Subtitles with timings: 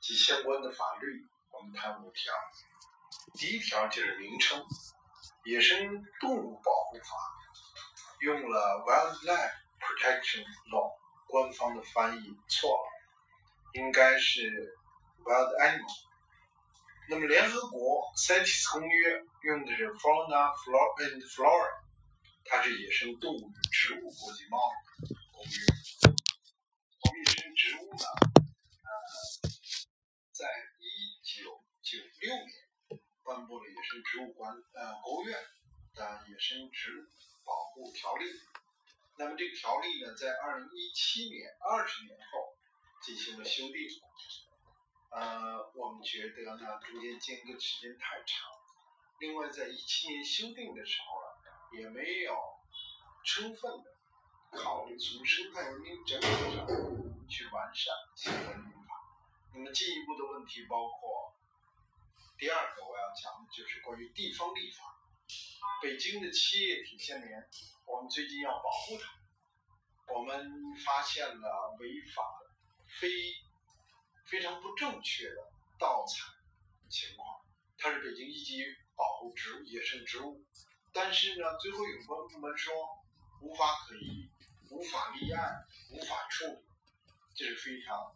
[0.00, 2.32] 及相关的法律，我们谈五条。
[3.34, 4.60] 第一条就是名称，
[5.44, 5.78] 《野生
[6.20, 7.04] 动物保护法》
[8.24, 10.92] 用了 Wildlife Protection Law，
[11.28, 12.90] 官方的翻译错了，
[13.74, 14.76] 应该是
[15.24, 16.08] Wild Animal。
[17.10, 20.52] 那么联合国 CITES 公约用的是 Fauna
[20.98, 21.80] and Flora，
[22.44, 24.58] 它是野生动物与植物国际贸
[25.02, 25.56] 易公约。
[27.00, 28.04] 我们野生植物呢，
[31.88, 35.34] 九六年颁布了《野生植物管呃国务院
[35.94, 37.06] 的野生植物
[37.46, 38.26] 保护条例》。
[39.16, 42.54] 那么这个条例呢，在二零一七年二十年后
[43.00, 43.88] 进行了修订。
[45.12, 48.52] 呃，我们觉得呢，中间间隔时间太长。
[49.20, 52.36] 另外，在一七年修订的时候呢，也没有
[53.24, 53.96] 充分的
[54.52, 56.66] 考虑从生态文明整体上
[57.30, 58.92] 去完善相关立法。
[59.54, 61.17] 那么进一步的问题包括，
[62.38, 64.96] 第二个我要讲的就是关于地方立法。
[65.82, 67.48] 北京的七叶铁线莲，
[67.84, 70.48] 我们最近要保护它，我们
[70.84, 72.22] 发现了违法
[73.00, 73.08] 非。
[74.28, 75.36] 非常不正确的
[75.78, 76.18] 盗采
[76.90, 77.40] 情况，
[77.78, 78.62] 它是北京一级
[78.94, 80.44] 保护植物野生植物，
[80.92, 82.74] 但是呢，最后有关部门说
[83.40, 84.30] 无法可依、
[84.68, 86.58] 无法立案、无法处理，
[87.34, 88.14] 这是非常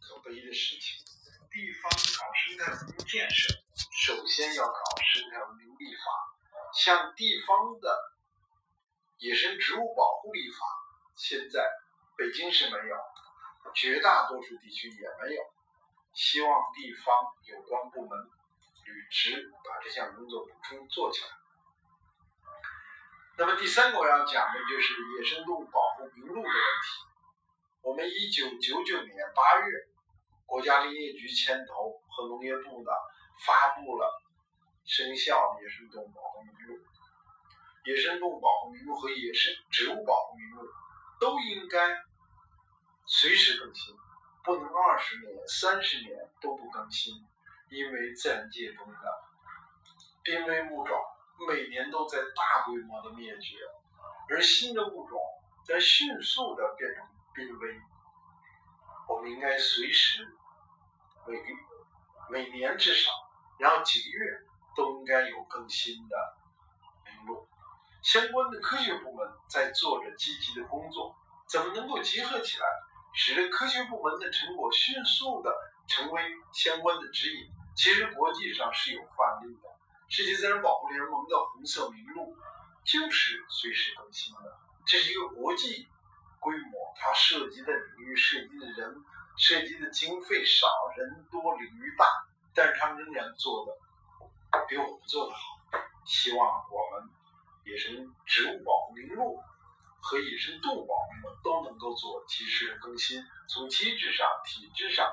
[0.00, 1.04] 可悲的事情。
[1.50, 3.52] 地方搞生态文明建设，
[3.90, 6.02] 首先要搞生态文明立法，
[6.72, 8.12] 像地方的
[9.18, 10.56] 野生植物保护立法，
[11.16, 11.68] 现在
[12.16, 12.96] 北京是没有。
[13.72, 15.42] 绝大多数地区也没有，
[16.12, 18.18] 希望地方有关部门
[18.84, 21.28] 履职，把这项工作补充做起来。
[23.36, 27.06] 那么第三个我要讲的就是野生动物保护名录的问题。
[27.82, 29.88] 我们一九九九年八月，
[30.50, 32.90] 国家林业局牵头和农业部呢
[33.46, 34.20] 发布了
[34.84, 36.84] 生效野生动物保护名录。
[37.84, 40.68] 野生动物保护名录和野生植物保护名录
[41.20, 41.78] 都应该。
[43.12, 43.92] 随时更新，
[44.44, 47.12] 不能二十年、三十年都不更新，
[47.68, 48.98] 因为自然界中的
[50.22, 50.96] 濒危物种
[51.48, 53.56] 每年都在大规模的灭绝，
[54.28, 55.18] 而新的物种
[55.64, 57.80] 在迅速的变成濒危。
[59.08, 60.24] 我们应该随时
[61.26, 61.42] 每
[62.30, 63.10] 每年至少，
[63.58, 64.40] 然后几个月
[64.76, 66.16] 都应该有更新的
[67.04, 67.48] 名录。
[68.02, 71.14] 相关的科学部门在做着积极的工作，
[71.46, 72.66] 怎么能够结合起来？
[73.12, 75.52] 使得科学部门的成果迅速的
[75.88, 76.22] 成为
[76.52, 77.50] 相关的指引。
[77.74, 79.68] 其实国际上是有范例的，
[80.08, 82.36] 世界自然保护联盟的红色名录
[82.84, 84.58] 就是随时更新的。
[84.86, 85.88] 这是一个国际
[86.38, 89.04] 规模，它涉及的领域、涉及的人、
[89.40, 90.68] 涉及的经费少，
[90.98, 92.04] 人多领域大，
[92.54, 93.72] 但是他们仍然做的
[94.68, 95.40] 比我们做的好。
[96.04, 97.08] 希望我们
[97.64, 99.42] 野生植物保护名录。
[100.02, 101.12] 和野生动物保护
[101.44, 105.06] 都能够做及时更新，从机制上、体制上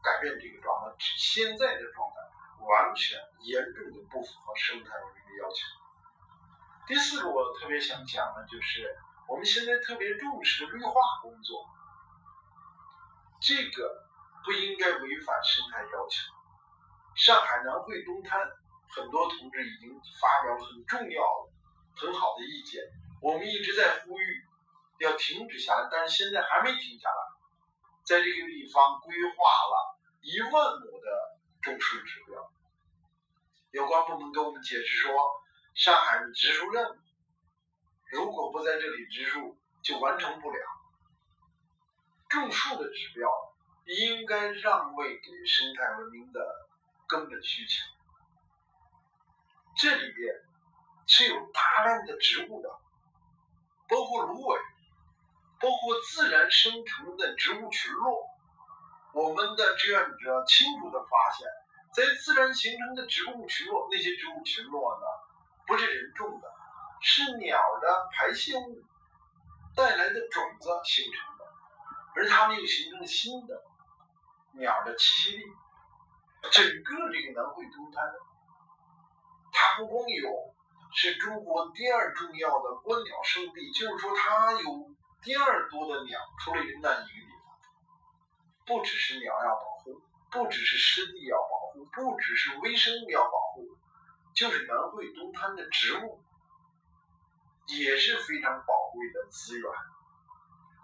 [0.00, 0.94] 改变这个状态。
[0.98, 2.16] 现在的状态
[2.64, 5.56] 完全严重的不符合生态文明的要求。
[6.86, 11.66] 第四个我特别想讲的就是，我们现在特别重视绿化工作，
[13.46, 14.08] 这个
[14.42, 16.32] 不应该违反生态要求。
[17.14, 18.40] 上海南汇东滩
[18.96, 21.52] 很多同志已经发表了很重要的、
[21.94, 22.82] 很好的意见。
[23.20, 24.42] 我们一直在呼吁
[25.00, 27.16] 要停止下来，但是现在还没停下来。
[28.02, 32.50] 在这个地方规划了一万亩的种树指标，
[33.72, 35.12] 有关部门给我们解释说，
[35.74, 36.96] 上海的植树任务
[38.10, 40.58] 如果不在这里植树，就完成不了。
[42.34, 43.28] 种树的指标
[43.86, 46.40] 应该让位给生态文明的
[47.06, 47.82] 根本需求。
[49.76, 50.34] 这里边
[51.06, 52.68] 是有大量的植物的。
[53.86, 54.58] 包括芦苇，
[55.60, 58.24] 包括自然生成的植物群落，
[59.12, 61.46] 我们的志愿者清楚的发现，
[61.92, 65.06] 在自然形成的植物群落，那些植物群落呢，
[65.66, 66.50] 不是人种的，
[67.02, 68.82] 是鸟的排泄物
[69.76, 71.33] 带来的种子形成，
[72.14, 73.62] 而它们又形成了新的
[74.52, 75.44] 鸟的栖息地。
[76.50, 78.12] 整个这个南汇东滩，
[79.52, 80.54] 它不光有。
[80.96, 87.58] 是中国第二重要的观鸟圣地，就是说它有第二多的鸟，除了云南一个地方。
[88.64, 90.00] 不只是鸟要保护，
[90.30, 93.66] 不只是湿地要保护，不只是微生物要保护，
[94.36, 96.22] 就是南汇东滩的植物
[97.66, 99.68] 也是非常宝贵的资源。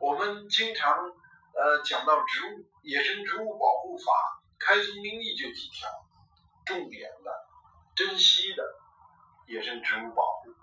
[0.00, 1.12] 我们经常
[1.58, 3.98] 呃讲到植物，野生植物保护。
[3.98, 4.12] 法
[4.60, 5.88] 开宗明义就几条，
[6.64, 7.46] 重点的、
[7.96, 8.62] 珍惜的
[9.48, 10.54] 野生植物保护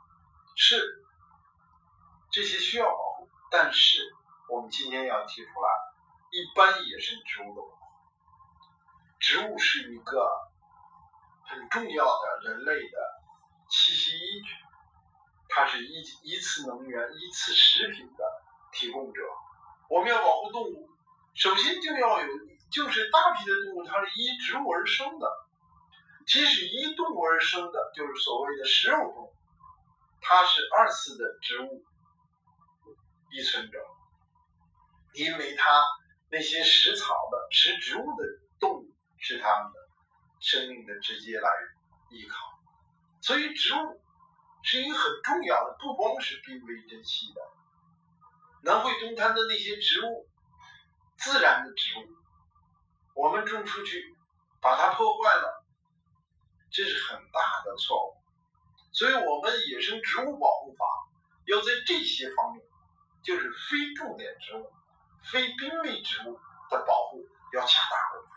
[0.55, 1.03] 是
[2.31, 3.99] 这些需要保护，但是
[4.47, 5.69] 我们今天要提出来，
[6.31, 7.75] 一般野生植物的保护，
[9.19, 10.29] 植物是一个
[11.45, 12.97] 很重要的人类的
[13.69, 14.53] 栖息依据，
[15.49, 18.23] 它是一一次能源、一次食品的
[18.71, 19.21] 提供者。
[19.89, 20.89] 我们要保护动物，
[21.33, 22.27] 首先就要有，
[22.71, 25.31] 就是大批的动物它是依植物而生的，
[26.25, 29.33] 即使依动物而生的，就是所谓的食肉动物，
[30.21, 31.83] 它是二次的植物
[33.31, 33.77] 依存者，
[35.13, 35.83] 因为它
[36.29, 38.25] 那些食草的、食植物的
[38.59, 39.79] 动物是它们的
[40.39, 42.37] 生命的直接来源依靠，
[43.21, 44.01] 所以植物
[44.63, 47.41] 是一个很重要的，不光是濒危珍稀的。
[48.65, 50.27] 南汇东滩的那些植物，
[51.19, 52.09] 自然的植物，
[53.13, 54.03] 我们种出去，
[54.59, 55.63] 把它破坏了，
[56.71, 58.17] 这是很大的错误。
[58.91, 60.83] 所以，我们野生植物保护法
[61.45, 62.65] 要在这些方面，
[63.23, 64.73] 就是非重点植物、
[65.31, 66.39] 非濒危植物
[66.71, 67.23] 的保护
[67.53, 68.33] 要下大功夫。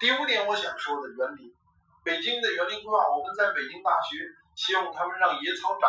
[0.00, 1.54] 第五点，我想说的园林，
[2.02, 4.16] 北京的园林规划，我们在北京大学
[4.56, 5.88] 希望他们让野草长，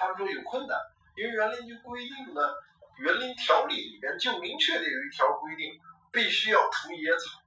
[0.00, 0.76] 他们说有困难。
[1.22, 2.42] 因为园林局规定呢，
[2.98, 5.80] 园林条例里边就明确的有一条规定，
[6.10, 7.40] 必须要除野草。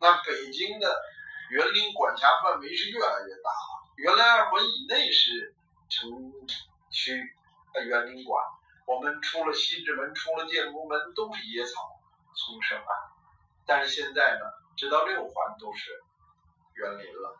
[0.00, 0.96] 那北京的
[1.50, 3.92] 园林管辖范围是越来越大了。
[3.96, 5.54] 原来二环以内是
[5.90, 6.10] 城
[6.88, 7.22] 区
[7.74, 8.42] 的园林管，
[8.86, 12.00] 我们出了西直门、出了建国门都是野草
[12.34, 13.12] 丛生啊。
[13.66, 15.90] 但是现在呢，直到六环都是
[16.76, 17.36] 园林了。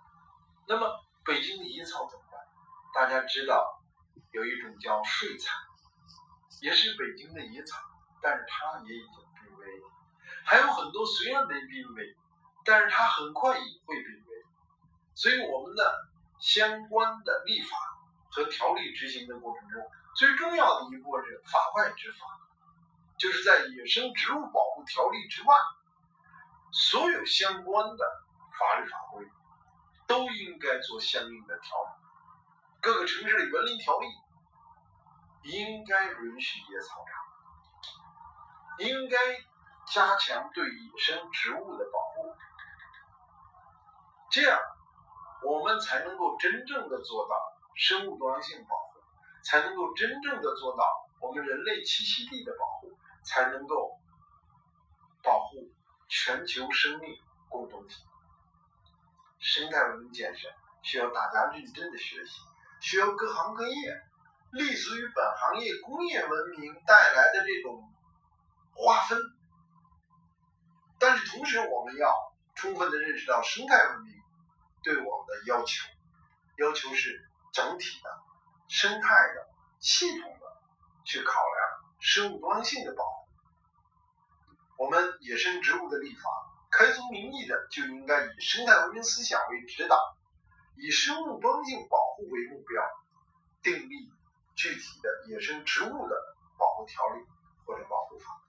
[0.69, 2.43] 那么北京的野草怎么办？
[2.93, 3.80] 大家知道。
[4.33, 5.51] 有一种叫睡草，
[6.61, 7.79] 也是北京的野草，
[8.23, 9.67] 但是它也已经濒危。
[10.45, 12.17] 还有很多虽然没濒危，
[12.65, 14.45] 但是它很快也会濒危。
[15.15, 17.77] 所以我们的相关的立法
[18.31, 19.83] 和条例执行的过程中，
[20.15, 22.27] 最重要的一步是法外执法，
[23.19, 25.55] 就是在野生植物保护条例之外，
[26.73, 28.23] 所有相关的
[28.59, 29.27] 法律法规
[30.07, 32.00] 都应该做相应的调整。
[32.83, 34.07] 各个城市的园林条例
[35.43, 39.17] 应该允许野草长，应该
[39.87, 42.35] 加强对野生植物的保护，
[44.31, 44.59] 这样
[45.43, 47.35] 我们才能够真正的做到
[47.75, 49.01] 生物多样性保护，
[49.43, 53.99] 才能够真正的做到我们人类栖息地的保护，才能够
[55.23, 55.71] 保护
[56.09, 57.19] 全球生命
[57.49, 58.03] 共同体。
[59.39, 60.49] 生态文明建设
[60.83, 62.41] 需要大家认真的学习。
[62.81, 64.03] 需要各行各业
[64.53, 67.93] 立足于本行业工业文明带来的这种
[68.75, 69.19] 划分，
[70.99, 72.15] 但是同时我们要
[72.55, 74.15] 充分的认识到生态文明
[74.83, 75.87] 对我们的要求，
[76.57, 78.11] 要求是整体的、
[78.69, 79.47] 生态的、
[79.79, 80.47] 系统的
[81.05, 83.29] 去考量生物多样性的保护。
[84.79, 86.31] 我们野生植物的立法，
[86.71, 89.97] 开宗明义的就应该以生态文明思想为指导。
[90.83, 92.83] 以生物多样性保护为目标，
[93.63, 94.11] 订立
[94.55, 96.17] 具体的野生植物的
[96.59, 97.23] 保护条例
[97.67, 98.40] 或者保护法。